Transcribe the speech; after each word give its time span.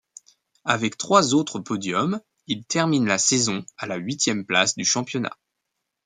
Avec 0.65 0.97
trois 0.97 1.35
autres 1.35 1.59
podiums, 1.59 2.21
il 2.47 2.65
termine 2.65 3.05
la 3.05 3.19
saison 3.19 3.63
à 3.77 3.85
la 3.85 3.97
huitième 3.97 4.47
place 4.47 4.75
du 4.75 4.83
championnat. 4.83 5.37